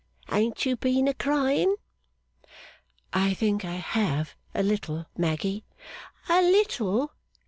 Ain't 0.31 0.65
you 0.65 0.77
been 0.77 1.07
a 1.07 1.13
crying!' 1.13 1.75
'I 3.13 3.35
think 3.35 3.63
I 3.63 3.75
have, 3.75 4.33
a 4.55 4.63
little, 4.63 5.05
Maggy.' 5.15 5.63
'A 6.27 6.41
little! 6.41 7.13